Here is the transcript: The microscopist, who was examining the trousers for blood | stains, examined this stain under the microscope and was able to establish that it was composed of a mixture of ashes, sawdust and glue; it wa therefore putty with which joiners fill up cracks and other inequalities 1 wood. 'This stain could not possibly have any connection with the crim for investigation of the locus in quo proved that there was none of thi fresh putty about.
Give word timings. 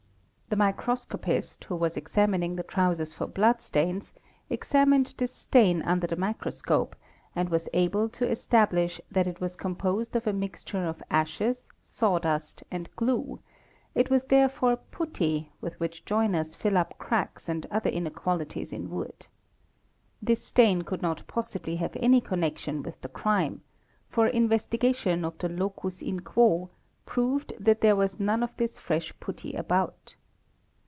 The 0.49 0.57
microscopist, 0.57 1.63
who 1.63 1.77
was 1.77 1.95
examining 1.95 2.57
the 2.57 2.63
trousers 2.63 3.13
for 3.13 3.25
blood 3.25 3.61
| 3.61 3.61
stains, 3.61 4.11
examined 4.49 5.13
this 5.17 5.33
stain 5.33 5.81
under 5.83 6.07
the 6.07 6.17
microscope 6.17 6.93
and 7.33 7.47
was 7.47 7.69
able 7.71 8.09
to 8.09 8.27
establish 8.29 8.99
that 9.09 9.27
it 9.27 9.39
was 9.39 9.55
composed 9.55 10.13
of 10.17 10.27
a 10.27 10.33
mixture 10.33 10.83
of 10.85 11.01
ashes, 11.09 11.69
sawdust 11.85 12.63
and 12.69 12.89
glue; 12.97 13.39
it 13.95 14.11
wa 14.11 14.19
therefore 14.27 14.75
putty 14.75 15.53
with 15.61 15.79
which 15.79 16.03
joiners 16.03 16.53
fill 16.53 16.77
up 16.77 16.97
cracks 16.97 17.47
and 17.47 17.65
other 17.71 17.89
inequalities 17.89 18.73
1 18.73 18.89
wood. 18.89 19.27
'This 20.21 20.43
stain 20.45 20.81
could 20.81 21.01
not 21.01 21.25
possibly 21.27 21.77
have 21.77 21.95
any 21.97 22.19
connection 22.19 22.83
with 22.83 22.99
the 22.99 23.07
crim 23.07 23.61
for 24.09 24.27
investigation 24.27 25.23
of 25.23 25.37
the 25.37 25.47
locus 25.47 26.01
in 26.01 26.19
quo 26.19 26.69
proved 27.05 27.53
that 27.57 27.79
there 27.79 27.95
was 27.95 28.19
none 28.19 28.43
of 28.43 28.51
thi 28.57 28.67
fresh 28.67 29.17
putty 29.21 29.53
about. 29.53 30.15